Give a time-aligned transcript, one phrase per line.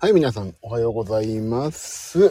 [0.00, 2.26] はい、皆さん、おはようございます。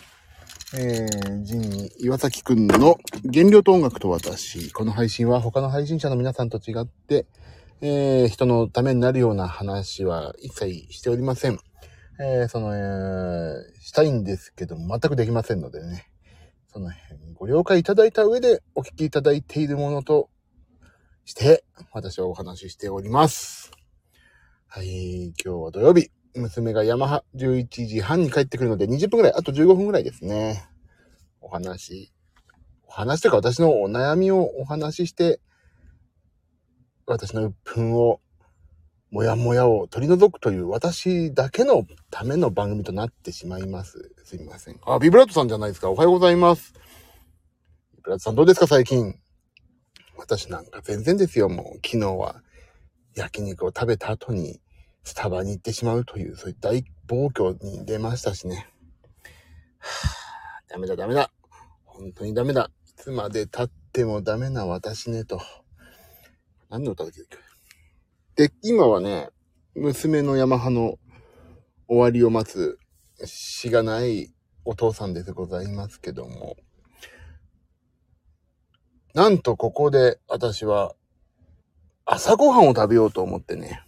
[0.73, 2.95] えー、ジンに岩崎くんの
[3.29, 4.71] 原料と音楽と私。
[4.71, 7.25] この配信は他の配信者の皆さんと違って、
[7.81, 11.59] えー、人のためになるような話は一切しておりません。
[12.21, 16.09] えー、その、えー、したいんですけど、全くできませんのでね。
[16.71, 20.29] その辺ご了解いただいた上でお聞きいただいているものと
[21.25, 23.71] して、私はお話ししております。
[24.67, 26.16] はい、今日は土曜日。
[26.39, 30.67] 娘がヤマハ11時半に帰ってくるので20分ぐらい、あと15分ぐらいですね。
[31.41, 32.11] お話、
[32.87, 35.39] お話というか私のお悩みをお話しして、
[37.05, 38.19] 私の鬱憤を、
[39.09, 44.11] もやもやを取り除くという私だけのための番組となってしまいます。
[44.25, 44.79] すみません。
[44.85, 45.89] あ、ビブラートさんじゃないですか。
[45.89, 46.73] おはようございます。
[47.95, 49.15] ビブラートさんどうですか最近？
[50.17, 51.47] 私なんか全然ですよ。
[51.47, 52.41] もう昨日は
[53.15, 54.59] 焼肉を食べた後に
[55.07, 58.67] スタバに行ってしまうという、そういった大暴挙に出ましたしね。
[59.79, 61.31] はぁ、ダメだダメだ。
[61.85, 62.71] 本当にダメだ。
[62.85, 65.39] いつまで経ってもダメな私ねと。
[66.69, 67.13] 何の歌だっ
[68.35, 69.29] けで、今はね、
[69.75, 70.99] 娘のヤマハの
[71.87, 72.77] 終わりを待つ
[73.23, 74.33] しがない
[74.65, 76.57] お父さんでございますけども。
[79.13, 80.95] なんとここで私は
[82.03, 83.86] 朝ごはんを食べようと思ってね。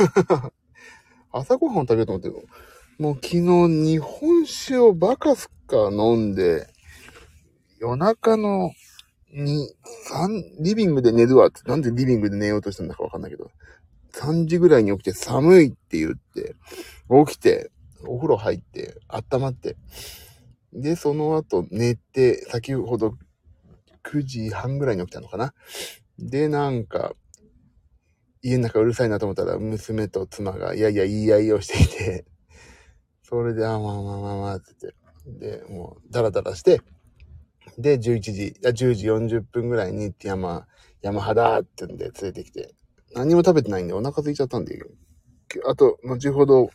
[1.32, 2.34] 朝ごはんを食べようと思ってる、
[2.98, 6.68] もう昨日日本酒をバカすか飲んで、
[7.78, 8.72] 夜中の
[9.32, 9.72] に、
[10.04, 13.50] 三、リビングで寝るわって、なんでリビングで寝ようとしたんだかわかんないけど、
[14.12, 16.56] 3時ぐらいに起きて寒いって言って、
[17.26, 17.70] 起きて、
[18.06, 19.76] お風呂入って、温まって、
[20.72, 23.14] で、その後寝て、先ほど
[24.02, 25.54] 9時半ぐらいに起きたのかな。
[26.18, 27.14] で、なんか、
[28.42, 32.24] 家の中うるさいなと思ったら、娘と妻が、いやいや、言い合いをしていて、
[33.22, 36.80] それで、あ、まあまあまあまあ、って言って、で、もう、ダラダラして、
[37.78, 40.66] で、11時、あ10時40分ぐらいに、山、
[41.02, 42.74] 山肌ってんで連れてきて、
[43.14, 44.80] 何も食べてないんでお腹空いちゃったんで、
[45.66, 46.70] あと、後ほど、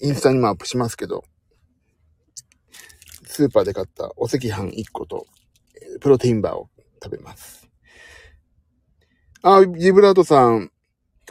[0.00, 1.24] インスタにもアップしますけど、
[3.24, 5.26] スーパーで買ったお赤飯1個と、
[6.00, 6.68] プロテインバーを
[7.02, 7.68] 食べます。
[9.42, 10.70] あ、ジブラートさん、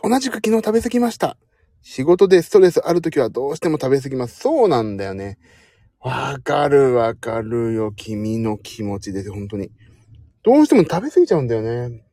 [0.03, 1.37] 同じく昨日食べ過ぎました。
[1.83, 4.39] 仕事でストレスあるときはどうしても食べ過ぎます。
[4.39, 5.37] そうなんだよね。
[5.99, 7.91] わかるわかるよ。
[7.91, 9.31] 君の気持ちです。
[9.31, 9.71] 本当に。
[10.43, 12.03] どうしても食べ過ぎちゃうんだよね。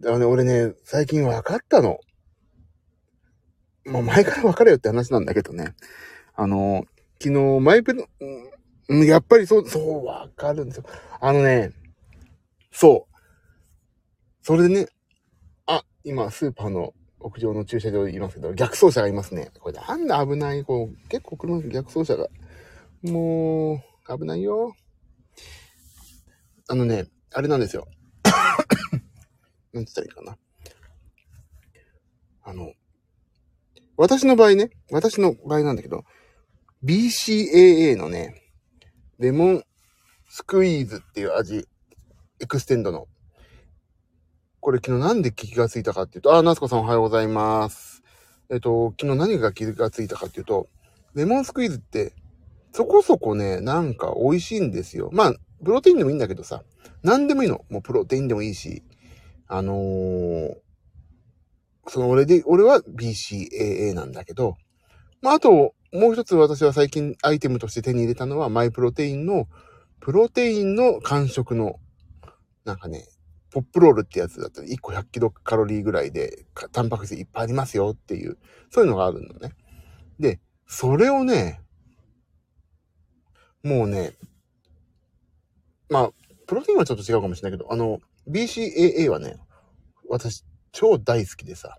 [0.00, 1.98] だからね、俺ね、最近分かったの。
[3.86, 5.74] もう前から分かれよって話なんだけどね。
[6.34, 6.84] あの、
[7.20, 8.06] 昨日、マイプロ、
[8.88, 10.84] うん、やっぱりそう、そう、分かるんですよ。
[11.20, 11.72] あのね、
[12.70, 13.16] そう。
[14.42, 14.86] それでね、
[16.08, 19.50] 今、スーパーの屋上の駐車場にいますけど、逆走車がいますね。
[19.58, 20.62] これなんで危ない？
[20.62, 22.28] こう、結構車逆走車が。
[23.02, 24.76] もう、危ないよ。
[26.68, 27.88] あのね、あれなんですよ。
[29.74, 30.38] なんて言ったらいいかな。
[32.44, 32.72] あの、
[33.96, 36.04] 私の場合ね、私の場合なんだけど、
[36.84, 38.44] BCAA のね、
[39.18, 39.64] レモン
[40.28, 41.66] スクイーズっていう味、
[42.38, 43.08] エクステンドの。
[44.66, 48.02] これ昨日なんで気がついたかっていうと、あ、ナスコさんおはようございます。
[48.50, 50.68] えっと、昨日何が気がついたかっていうと、
[51.14, 52.16] レモンスクイーズって、
[52.72, 55.08] そこそこね、なんか美味しいんですよ。
[55.12, 55.34] まあ、
[55.64, 56.64] プロテインでもいいんだけどさ、
[57.04, 57.64] 何でもいいの。
[57.70, 58.82] もうプロテインでもいいし、
[59.46, 60.54] あのー、
[61.86, 64.56] その俺で、俺は BCAA なんだけど、
[65.22, 69.46] まあ、あと、もう一つ私は最近アイテムとして手に入れたのは、マイプロテインの、
[70.00, 71.76] プロテインの感触の、
[72.64, 73.06] なんかね、
[73.56, 78.36] ポップロールってやつだったら1個100キロカロリーぐらいで、タンパク質いっぱいありますよっていう、
[78.68, 79.54] そういうのがあるのね。
[80.20, 81.62] で、それをね、
[83.62, 84.12] もうね、
[85.88, 86.10] まあ、
[86.46, 89.38] プロテインはちょっと違うかもしれないけど、あの、BCAA はね、
[90.10, 91.78] 私、超大好きでさ。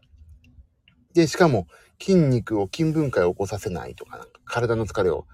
[1.14, 1.68] で、しかも、
[2.02, 5.28] 筋肉を筋分解を起こさせないとか、なんか体の疲れを、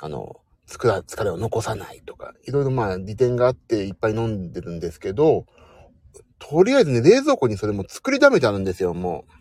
[0.00, 0.40] あの、
[0.70, 5.46] 疲れを残さないとか、いろいろまあ利点があっていっぱい飲んでるんですけど、
[6.38, 9.32] とりあえずね、冷蔵庫にそれも作り溜めてあるんですよ、もう。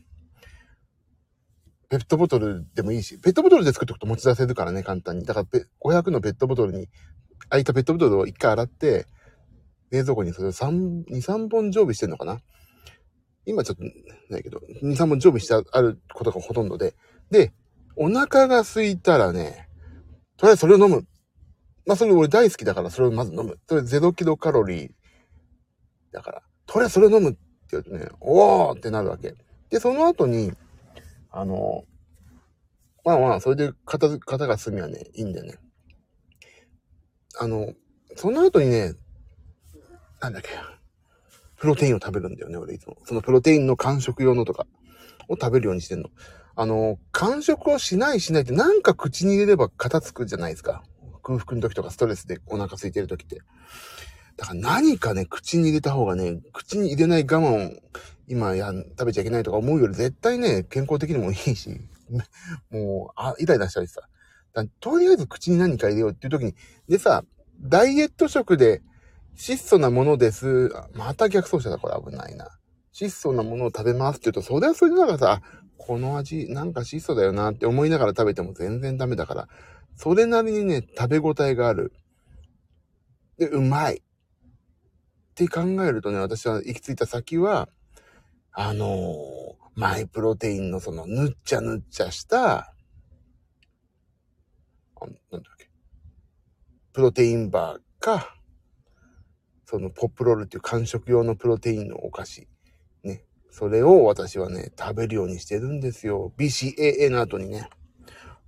[1.90, 5.26] ペットボトルでもいいし、ペットボトルで作っておくと持ち出せるからね、簡単に。
[5.26, 5.48] だから、
[5.82, 6.88] 500のペットボトルに、
[7.50, 9.08] 空いたペットボトルを一回洗って、
[9.90, 12.42] 冷蔵庫にそれを3、2、3本常備してんのかな？
[13.46, 13.84] 今ちょっと
[14.30, 16.94] ないけど、2、3本常備してあることがほとんどで。
[17.32, 17.54] で、
[17.96, 19.68] お腹が空いたらね、
[20.38, 21.08] とりあえずそれを飲む。
[21.90, 23.58] まあそれ俺大好きだからそれをまず飲む。
[23.68, 24.92] それ0キロカロリー
[26.12, 27.40] だから、とりあえずそれを飲むって
[27.72, 29.34] 言うとね、おーってなるわけ。
[29.72, 30.54] で、その後に、
[31.32, 31.86] あの、
[33.04, 35.56] まあまあ、それで肩、肩が済みはね、いいんだよね。
[37.40, 37.74] あの、
[38.16, 38.94] その後にね、
[40.22, 40.50] なんだっけ、
[41.56, 42.98] プロテインを食べるんだよね、俺いつも。
[43.04, 44.68] そのプロテインの間食用のとか
[45.28, 46.10] を食べるようにしてんの。
[46.56, 50.84] あの、間食をしないしないってなんか口に入れれば肩つくじゃないですか。
[51.30, 53.42] 空腹の時とかストレスでお腹空いてる時って。
[54.38, 57.82] だから何かね、口に入れた方がね、口に入れない我慢を
[58.28, 61.70] 今や、食べちゃいけないとか思うより絶対ね、健康的にもいいし、
[62.72, 64.02] もう、あ、イライラしたりさ。
[64.80, 66.56] とりあえず口に何か入れようっていう時に、
[66.88, 67.24] でさ、
[67.62, 68.82] ダイエット食で
[69.36, 70.72] 質素なものです。
[70.94, 72.50] また逆走車だ、これ危ないな。
[72.92, 75.42] 質素なものを食べますって言うと、それはそれでなんかさ、
[75.78, 79.48] この味、なんか質素だよなって思いながら食べても全然ダメだから、
[80.00, 81.92] それなりにね、食べ応えがある。
[83.38, 83.98] で、うまい。
[83.98, 84.02] っ
[85.36, 87.68] て考えるとね、私は行き着いた先は、
[88.54, 92.74] あのー、マイプロテインのその、ぬっちゃぬっちゃした、
[94.96, 95.70] あ、なんだっけ。
[96.94, 98.38] プロテインバーか、
[99.66, 102.48] そのポップロールっていう間食用のプロテインのお菓子。
[103.04, 103.26] ね。
[103.52, 106.32] それを私はね、食べるようにしてるんですよ。
[106.38, 107.70] BCAA の後にね。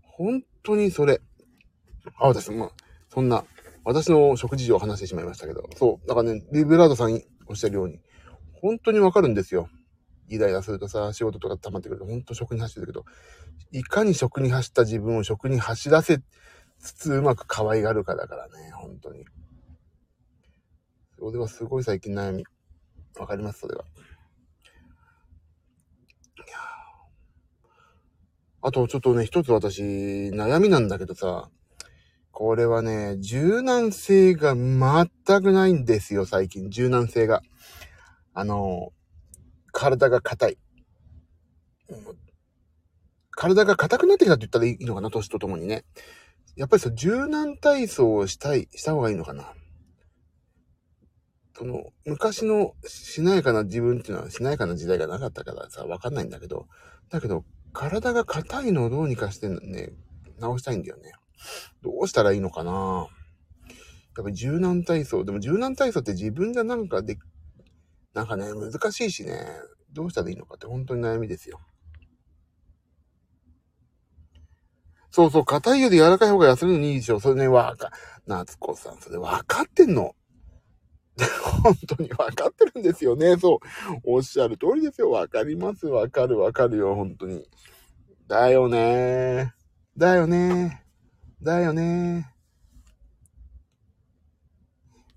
[0.02, 1.20] 本当にそれ。
[2.18, 2.72] あ、私、まあ、
[3.10, 3.46] そんな、
[3.84, 5.70] 私の食事情を話してしまいましたけど。
[5.76, 6.08] そう。
[6.08, 8.00] だからね、リベラードさんおっしゃるように、
[8.62, 9.70] 本当にわかるんですよ。
[10.28, 13.06] イライラするとさ、仕事とか溜まってくると、本当食に走ってるけど、
[13.72, 16.20] いかに食に走った自分を食に走らせ
[16.80, 19.26] つつうまく可愛がるかだからね、本当に。
[21.20, 22.46] それはすごい最近悩み。
[23.20, 23.84] わかります、それは。
[28.64, 31.50] あと、ちょっとね、一つ私、悩みなんだけどさ、
[32.42, 35.08] これはね、柔軟性が全
[35.44, 36.72] くないんですよ、最近。
[36.72, 37.44] 柔軟性が。
[38.34, 38.94] あの、
[39.72, 40.58] 体が硬い。
[43.30, 45.86] 体が硬くなってきたって言ったらいいのかな、年とともにね。
[46.56, 49.54] やっぱりそう、柔軟体操をしたい、した方がいいのかな。
[51.56, 56.66] その、昔のしなやかな自分っていうのはしなやかな時代がなかったからさ、わかんないんだけど、
[57.12, 59.92] だけど、体が硬いのをどうにかしてね、
[60.40, 61.12] 直したいんだよね。
[61.82, 63.08] どうしたらいいのかな
[64.18, 65.24] やっぱり柔軟体操。
[65.24, 67.18] でも柔軟体操って自分がなんかで、
[68.14, 69.46] なんかね、難しいしね、
[69.94, 71.60] どうしたらいいのかって本当に悩みですよ。
[75.12, 77.20] そうそう、硬いより柔らかい方が痩せるのにいいでしょ。
[77.20, 77.92] それね、わか、
[78.28, 80.16] 夏子さん、それわかってんの。
[81.64, 83.38] 本当にわかってるんですよね。
[83.38, 83.60] そう。
[84.04, 85.12] おっしゃる通りですよ。
[85.12, 85.86] わかります。
[85.88, 86.96] わかるわかるよ。
[86.96, 87.46] 本当に。
[88.28, 89.54] だよね
[89.98, 90.86] だよね
[91.42, 92.32] だよね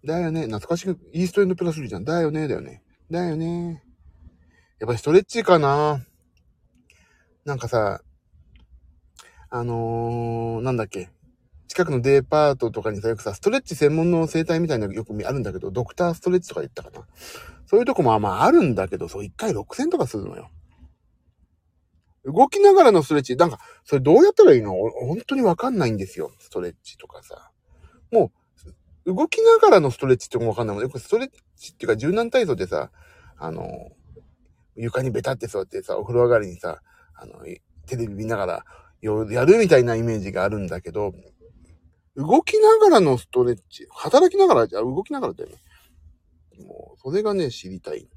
[0.04, 2.04] だよね懐かしく、イーストエンドプラスリーじゃん。
[2.04, 2.82] だよねだよね。
[3.10, 3.82] だよね
[4.78, 6.04] やっぱりストレッチかな
[7.44, 8.00] なんかさ、
[9.50, 11.10] あのー、なんだっけ。
[11.68, 17.06] 近くのデパートとかにさ、よくさ、ストレッチ専門の生態みたいなのよくあるんだけど、ドクターストレッチとか言ったかな。
[17.66, 20.50] そういうとこもあまああるんだけど、そう、一回6000とかするのよ。
[22.24, 24.72] 動きながらのストレッチ、なんか、それどうやったらいいの？
[24.72, 26.32] 本当にわかんないんですよ。
[26.38, 27.50] ストレッチとかさ。
[28.10, 28.32] も
[29.04, 30.82] う、動きながらのストレッチってもわかんないもん。
[30.82, 32.90] よくストレッチっていうか柔軟体操でさ、
[33.36, 33.68] あの、
[34.76, 36.80] 床にベタって座ってさ、お風呂上がりにさ、
[37.14, 37.44] あの、
[37.86, 38.64] テレビ見ながら、
[39.02, 41.12] やるみたいなイメージがあるんだけど、
[42.16, 45.56] 動きながらのストレッチ、働きながらじゃ、動きながらだよね。
[46.64, 48.08] もう、それがね、知りたい。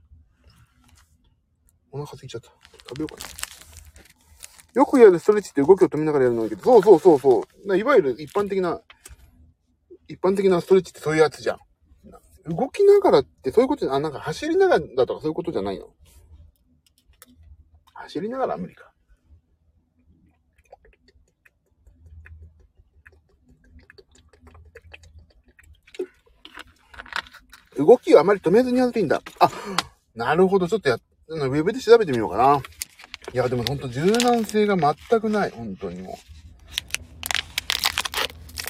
[1.92, 2.50] お腹空いちゃった。
[2.90, 3.47] 食べようかな。
[4.78, 7.78] よくやるストレッチって動きを止めながらやるのだけど、そうそうそうそう。
[7.78, 8.80] いわゆる一般的な、
[10.08, 11.58] 一般的なストレッチってそういうやつじゃん。
[12.46, 15.88] 動きながらってそういうこと、あ、なんか走りながらだとかそういうことじゃないの？
[17.96, 18.92] 走りながら無理か。
[27.80, 29.24] 動きをあまり止めずにやるといいんだ。
[29.40, 29.50] あ、
[30.14, 30.68] なるほど。
[30.68, 32.62] ちょっとや、ウェブで調べてみようかな。
[33.38, 35.52] いや、でもほんと柔軟性が全くない。
[35.52, 36.16] 本当にもう。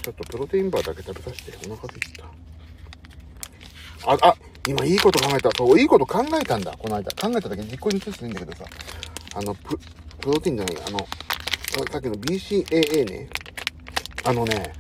[0.03, 1.71] ちょっとプロテインバーだけ食べさせて。
[1.71, 2.25] お腹すいた。
[4.12, 4.36] あ、あ、
[4.67, 5.50] 今いいこと考えた。
[5.57, 6.75] そう、いいこと考えたんだ。
[6.77, 7.09] この間。
[7.12, 8.65] 考えただけ実行に移していいんだけどさ。
[9.36, 9.79] あの、プ、
[10.19, 10.75] プロテインじゃない。
[10.86, 11.00] あの、
[11.89, 13.29] さっきの BCAA ね。
[14.25, 14.74] あのね、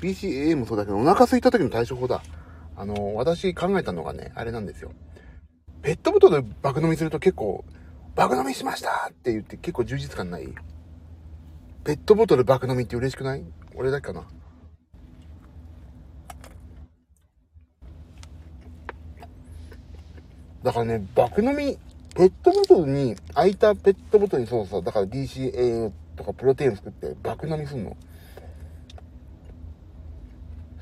[0.00, 2.22] BCAA もそうだけど、お腹空いた時の対処法だ。
[2.74, 4.92] あの、私考えたのがね、あれなんですよ。
[5.82, 7.66] ペットボトルで爆飲みすると結構、
[8.16, 10.48] 爆飲みしましたって言って結構充実感ない？
[11.84, 13.44] ペットボトル爆飲みって嬉しくない？
[13.74, 14.26] 俺だけかな？
[20.62, 21.78] だからね、爆飲み、
[22.14, 27.96] ペットボトルに、空いたペットボトルにそうそう、だから DCA とかプロテイン作って爆飲みすんの。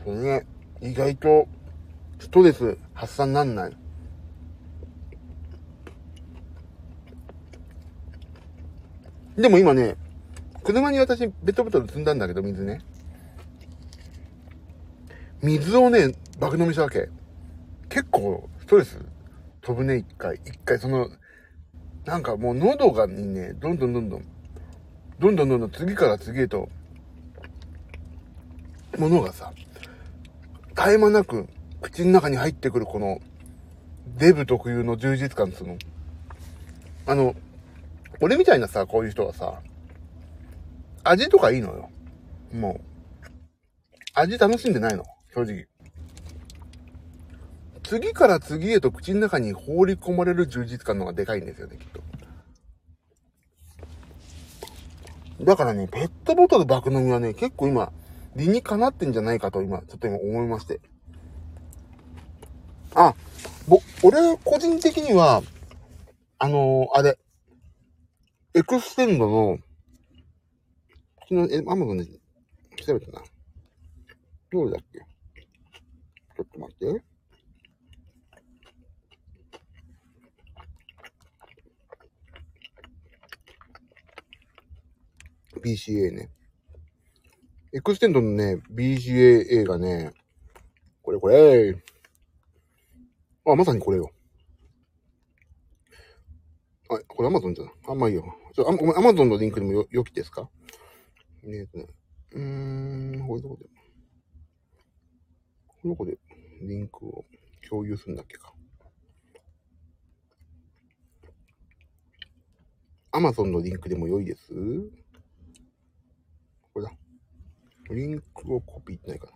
[0.05, 0.47] それね、
[0.81, 1.49] 意外と
[2.21, 3.77] ストレス発散なんない。
[9.37, 9.97] でも今ね、
[10.63, 12.81] 車に私、ペットボトル積んだんだけど、水ね。
[15.43, 17.09] 水をね、爆飲みしたわけ。
[17.89, 18.99] 結構、ストレス
[19.61, 20.41] 飛ぶね、一回。
[20.45, 21.09] 一回、その、
[22.05, 24.25] なんかもう喉がにね、どんどんどんどん、
[25.19, 26.69] どんどんどんどん次から次へと、
[28.99, 29.53] ものがさ、
[30.77, 31.49] 絶え間なく
[31.81, 33.21] 口の中に入ってくるこの、
[34.19, 35.77] デブ特有の充実感つうの。
[37.07, 37.35] あの、
[38.21, 39.61] 俺みたいなさ、こういう人はさ、
[41.03, 41.91] 味とかいいのよ。
[42.53, 42.81] もう。
[44.15, 45.05] 味楽しんでないの。
[45.35, 45.67] 正直。
[47.83, 52.01] 次から次へと口の中に放り込まれる充実感のがでかいんですよね、きっと。
[55.45, 57.93] だからね、ペットボトル爆飲みはね、結構今、
[58.37, 60.81] 理にかなってんじゃないかと今、ちょっと今思いまして。
[62.95, 63.15] あ、
[63.69, 65.43] ぼ、俺、個人的には、
[66.39, 67.19] あのー、あれ、
[68.57, 69.59] エクステンドの、
[71.29, 73.21] 昨日、え、アマゾンで調べたな。
[74.53, 75.01] どうだっけ？
[75.01, 77.03] ちょっと待って。
[85.61, 86.31] BCAA ね。
[87.73, 90.13] エクステンドのね、BCAA がね、
[91.03, 91.77] これこれ。
[93.47, 94.13] あ、まさにこれよ。
[96.89, 97.75] あ、これ Amazon じゃない。
[97.89, 98.25] あ、まいいよ。
[98.55, 100.49] ちょ、あ、ごめん、Amazon のリンクでもよ、よきですか？
[101.43, 101.87] えっとね。
[102.31, 103.65] うーん、これどこで？
[105.83, 106.17] この子で
[106.63, 107.25] リンクを
[107.69, 108.55] 共有するんだっけか
[113.13, 114.53] ？Amazon のリンクでも良いです？
[116.73, 116.93] これだ。
[117.91, 119.33] リンクをコピーってないかな。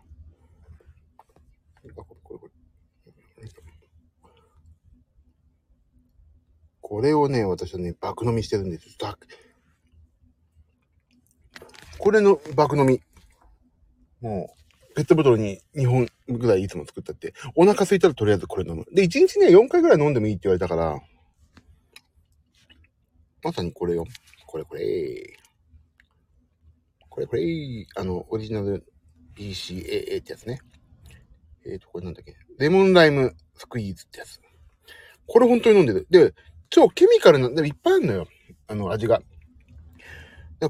[6.89, 8.97] これ、をね、私はね、爆飲みしてるんです。
[11.99, 13.03] これの爆飲み。
[14.23, 14.57] も
[14.91, 18.87] う、ペットボトルに2本ぐらいいつも作ったって、お腹空いたらとりあえずこれ飲む。
[18.91, 20.99] で、1日ね、4回ぐらい飲んでもいいって言われたから、
[23.43, 24.07] まさにこれよ。
[24.47, 25.37] これこれ。
[27.11, 28.87] これこれ、あの、オリジナル
[29.37, 30.61] BCAA ってやつね。
[31.67, 32.35] えっ、ー、と、これなんだっけ。
[32.59, 34.41] レモンライムスクイーズってやつ。
[35.27, 36.07] これ本当に飲んでる。
[36.09, 36.35] で、
[36.71, 38.27] 超ケミカルな、でもいっぱいあるのよ。
[38.67, 39.23] あの、味が。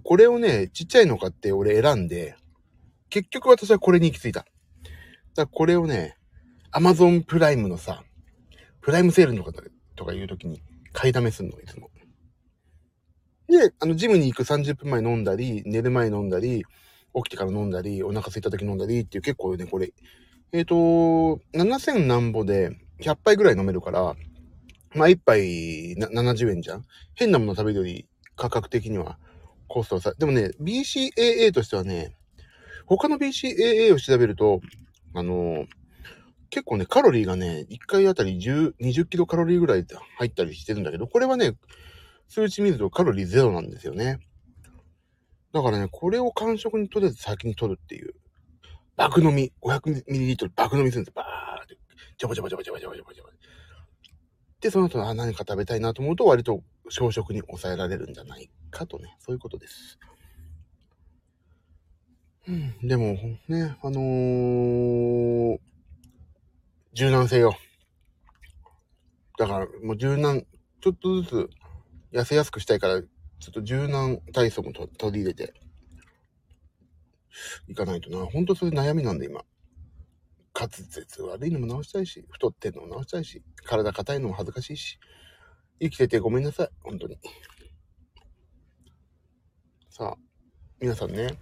[0.02, 2.36] これをね、ちっちゃいの買って俺選んで、
[3.10, 4.44] 結局私はこれに行き着いた。
[5.34, 6.16] だこれをね、
[6.70, 8.02] アマゾンプライムのさ、
[8.80, 9.52] プライムセールの方
[9.96, 10.60] とかいう時に
[10.92, 11.90] 買いだめすんの、いつも。
[13.48, 16.64] で、あの、ジムに行く30分前飲んだり、寝る前飲んだり、
[17.14, 19.92] 起きてから飲んだり、お腹空いた時飲んだりっていう結構ね、これ、
[20.52, 20.74] えっ、ー、と、
[21.54, 24.14] 7000何ぼで100杯ぐらい飲めるから、
[24.94, 26.84] まあ1杯70円じゃん？
[27.14, 29.18] 変なもの食べるより価格的には
[29.68, 32.16] コストはさ、でもね、BCAA としてはね、
[32.86, 34.60] 他の BCAA を調べると、
[35.14, 35.66] あのー、
[36.50, 39.84] 結構ね、カロリーがね、1回あたり10、20キロカロリーぐらい
[40.18, 41.52] 入ったりしてるんだけど、これはね、
[42.28, 44.20] 数値見るとカロリーゼロなんですよね。
[45.52, 48.14] だからね、これを完食にとりあえず先に取るっていう。
[48.96, 51.76] 爆飲み、500ml 爆飲みするんですバーって。
[52.18, 53.30] ジャバジャバジャバジャバジャバジャバジャバ。
[54.60, 59.98] で、その後、あ、何か食べたいなと思うと割と小食に抑えられるんじゃないかとね、そういうことです。
[62.48, 63.16] うん、でも、
[63.48, 65.58] ね、あのー、
[66.94, 67.56] 柔軟性よ。
[69.38, 70.44] だから、もう柔軟、
[70.80, 71.50] ちょっとずつ
[72.12, 73.06] 痩せやすくしたいから、ちょ
[73.50, 75.54] っと柔軟体操も取り入れて、
[77.68, 78.26] いかないとな。
[78.26, 79.44] ほんとそれ悩みなんで、今。
[80.58, 84.98] 滑舌悪いのも直したいし、太ってんのも直したいし、体硬いのも恥ずかしいし、
[85.80, 86.68] 生きててごめんなさい。
[86.82, 87.16] 本当に。
[89.88, 90.16] さあ、
[90.80, 91.38] 皆さんね、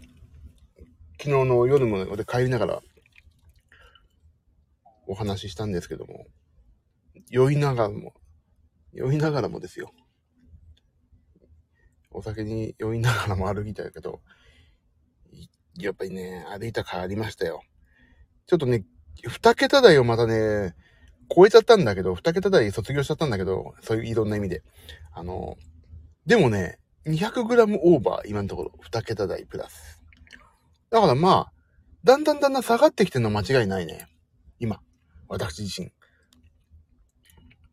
[1.18, 2.82] 昨日の夜も俺帰りながら
[5.06, 6.26] お話ししたんですけども、
[7.30, 8.12] 酔いながらも、
[8.92, 9.92] 酔いながらもですよ。
[12.10, 14.20] お酒に酔いながらも歩きたけど、
[15.78, 17.62] やっぱりね、歩いた変わりましたよ。
[18.46, 18.84] ちょっとね、
[19.24, 20.74] 二桁台をまたね、
[21.34, 24.62] 超えちゃったんだけど、二桁台卒業しちゃったんだけど、そういういろんな意味で。
[25.12, 25.56] あの、
[26.26, 30.02] でもね、200g オーバー、今のところ、二桁台プラス。
[30.90, 31.52] だからまあ、
[32.04, 34.08] だんだんだんだん下がってきてるのは間違いないね。
[34.60, 34.80] 今、
[35.28, 35.92] 私自身。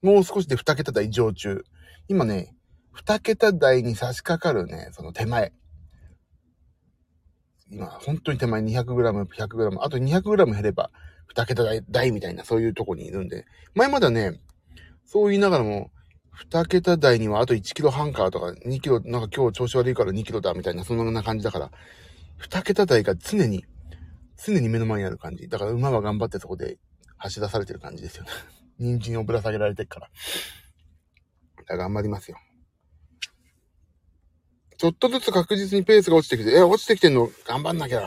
[0.01, 1.63] もう少しで二桁台上中。
[2.07, 2.55] 今ね、
[2.91, 5.53] 二桁台に差し掛かるね、その手前。
[7.73, 10.91] 今、本当に手前 200g、100g、あと 200g 減れば、
[11.35, 14.39] 2桁台みたいな、そういうとこにいるんで、前まではね、
[15.05, 15.91] そう言いながらも、
[16.51, 21.71] 2桁台にはあと1キロ半かとか、2キロ、なんか今日調子悪いから2キロだみたいな、そんな感じだから、
[22.41, 23.65] 2桁台が常に、
[24.37, 25.47] 常に目の前にある感じ。
[25.47, 26.77] だから馬は頑張ってそこで
[27.17, 28.29] 走らされてる感じですよね。
[28.77, 30.09] 人参をぶら下げられてるから。
[31.57, 32.37] だから頑張りますよ。
[34.83, 37.29] ちょっとずつ確実にペースが落ちてきて、え、落ちてきてんの？
[37.47, 38.05] 頑張んなきゃ。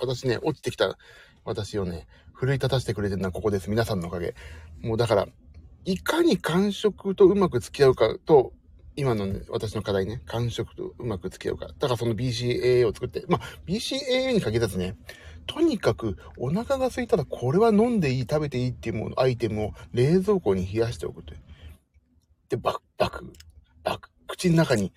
[0.00, 0.96] 私ね、落ちてきた
[1.44, 3.68] 私をね、奮い立たせてくれてるのはここです。
[3.68, 4.36] 皆さんのおかげ。
[4.82, 5.26] もうだから、
[5.84, 8.52] いかに感触とうまく付き合うかと、
[8.94, 11.66] 今の、ね、私の課題ね、感触とうまく付き合うか。
[11.66, 14.96] だからその BCAA を作って、まあ、BCAA に限らずね、
[15.48, 21.40] とにかくお腹が空いたらこれは飲んでいい、食べていいっていうもの、アイテムを冷蔵庫に冷やしておくという。
[22.48, 23.32] で、バク、バク、
[23.82, 24.92] バク、口の中に、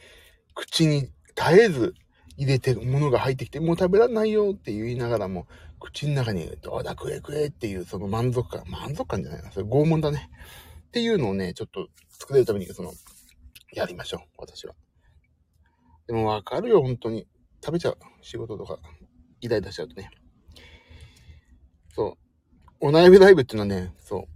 [0.56, 1.02] 口に
[1.36, 1.94] 絶えず
[2.38, 5.48] 入れてるものが入ってきて、もう食べられないよって言いながらも、
[5.80, 10.30] 口の中に、どうだ食え食えっていうその満足感、満足感じゃないな、それ拷問だね。
[10.88, 12.94] っていうのをね、ちょっと作れるために、その、
[13.74, 14.74] やりましょう、私は。
[16.08, 17.28] でもわかるよ、本当に。
[17.64, 17.98] 食べちゃう。
[18.22, 18.80] 仕事とか、
[19.42, 20.10] イライラしちゃうとね。
[21.94, 22.18] そ
[22.82, 22.88] う。
[22.88, 24.28] お悩みライブっていうのはね、そ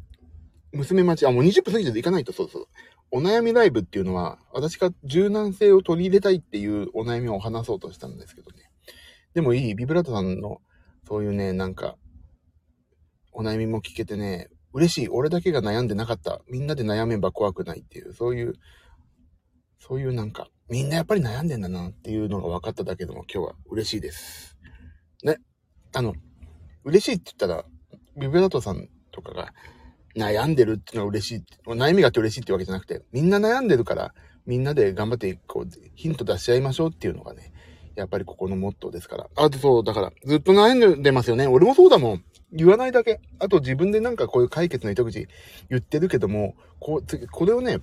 [0.74, 0.78] う。
[0.78, 2.68] 娘待ち、あ、もう20分過ぎて行かないと、そうそう。
[3.12, 8.70] お悩みライブっていうのは、私が柔軟性を取り入れたいっていうお悩みを話そうとしたんですけどね。
[9.34, 10.62] でもいい、ビブラートさんの、
[11.08, 11.98] そういうね、なんか、
[13.32, 15.10] お悩みも聞けてね、嬉しい。
[15.10, 16.42] 俺だけが悩んでなかった。
[16.48, 18.54] みんなで悩めば怖くないっていう、そういう、
[19.80, 24.58] そういうなんか、みんなやっぱり悩んでんだなっていうのが分かっただけでも今日は嬉しいです。
[25.24, 25.38] ね。
[25.94, 26.14] あの、
[26.84, 27.66] 嬉しいって言ったら、
[28.16, 29.54] ビブラートさんとかが、
[30.16, 31.44] 悩んでるっていうのは嬉しい。
[31.66, 34.14] 悩みがあって嬉しいってわけじゃなくて、みんな悩んでるから、
[34.46, 37.54] みんなで頑張って、こう、ヒント出し合いましょうっていうのがね、
[37.96, 39.28] やっぱりここのモットーですから。
[39.36, 41.48] あとそう、だから、ずっと悩んでますよね。
[41.48, 42.24] 俺もそうだもん。
[42.52, 43.20] 言わないだけ。
[43.40, 45.28] あと自分でなんかこういう解決の糸口
[45.70, 47.80] 言ってるけども、こう、これをね、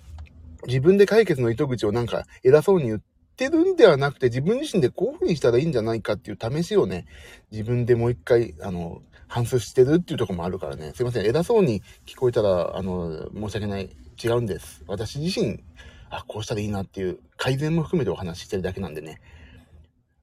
[0.66, 3.00] 自分で解決の糸口をなんか偉そうに言っ
[3.37, 7.07] てるんではなくて、自分自身でこういう風にしたらいいんじゃないかっていう試しをね、
[7.53, 10.92] 自分でもう一回、あの、反芻してるっていうとこもあるからね。
[10.94, 11.26] すいません。
[11.26, 13.90] 偉そうに聞こえたら、あの、申し訳ない。
[14.22, 14.82] 違うんです。
[14.86, 15.62] 私自身、
[16.08, 19.20] あ、こうしたらいいなっていう改善も含めてお話ししてるだけなんでね。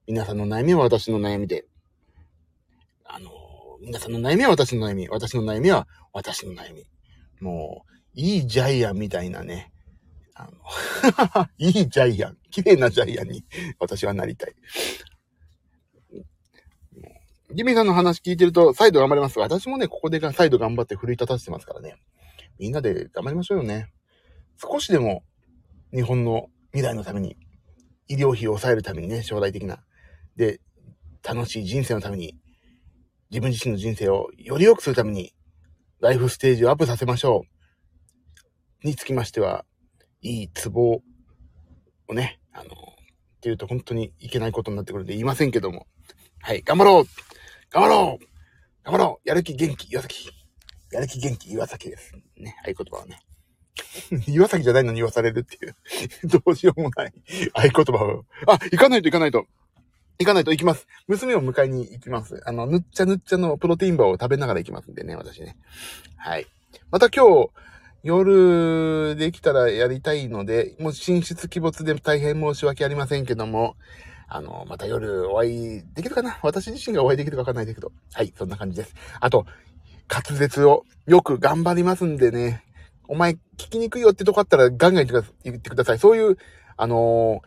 [0.06, 1.64] 皆さんの悩みは私の悩みで。
[3.04, 3.30] あの、
[3.80, 5.08] 皆さんの悩みは私の悩み。
[5.08, 6.84] 私の悩みは私の悩み。
[7.40, 9.70] もう、いいジャイアンみたいなね。
[10.34, 10.48] あ
[11.38, 12.38] の いいジャイアン。
[12.50, 13.44] 綺麗なジャイアンに
[13.78, 14.54] 私はなりたい。
[17.54, 19.38] ギミーさんの話聞いてると、再度頑張ります。
[19.38, 21.94] 私もね、ここで再度頑張って奮い立たせてますからね。
[22.58, 23.92] みんなで頑張りましょうよね。
[24.60, 25.22] 少しでも、
[25.92, 27.36] 日本の未来のために、
[28.08, 29.84] 医療費を抑えるためにね、将来的な。
[30.34, 30.60] で、
[31.22, 32.36] 楽しい人生のために、
[33.30, 35.32] 自分自身の人生をより良くするために、
[36.00, 37.44] ライフステージをアップさせましょ
[38.82, 38.86] う。
[38.86, 39.64] につきましては、
[40.22, 41.00] いいツボ
[42.08, 42.66] をね、あの、っ
[43.40, 45.86] ていうと本当にいけないことになってくるんで言いませんけども。
[46.40, 47.33] はい、頑張ろう
[47.74, 48.24] 頑張ろう
[48.84, 50.30] 頑張ろうやる気元気岩崎。
[50.92, 52.12] やる気元気岩崎です。
[52.36, 53.18] ね、合言葉はね。
[54.32, 55.74] 岩崎じゃないのに言わされるっていう。
[56.30, 57.12] どうしようもない
[57.52, 58.24] 合言葉を。
[58.46, 59.46] あ、行かないと行かないと。
[60.20, 60.86] 行かないと行きます。
[61.08, 62.40] 娘を迎えに行きます。
[62.46, 65.56] あの、ぬっちゃぬっちゃのプロテインバーを食べながら行きますんでね、私ね。
[66.16, 66.46] はい。
[66.92, 67.50] また今日、
[68.04, 73.74] 夜できたらやりたいので、もう寝室鬼没で大変申し訳ありませんけども、
[74.34, 76.40] あの、また夜お会いできるかな？
[76.42, 77.92] 私自身がお会いできるかわかんないですけど。
[78.12, 78.92] はい、そんな感じです。
[79.20, 79.46] あと、
[80.10, 82.64] 滑舌をよく頑張りますんでね。
[83.06, 83.38] お前聞
[83.70, 86.00] きにくいよってとこあったらガンガン言ってください。
[86.00, 86.36] そういう、
[86.76, 87.42] あの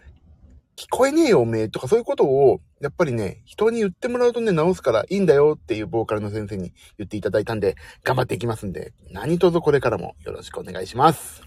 [0.78, 11.42] ー、聞こえねえよおめえとかそういうことを、やっぱりね、人に言ってもらうとね、直すからいいんだよっていうボーカルの先生に言っていただいたんで、頑張っていきますんで、何卒これからもよろしくお願いします。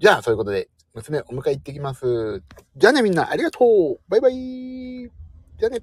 [0.00, 2.42] じゃあ、そういうことで、娘お迎え行ってきます。
[2.76, 3.98] じゃあねみんな、ありがとう。
[4.08, 5.10] バイバイ。
[5.58, 5.80] じゃあね。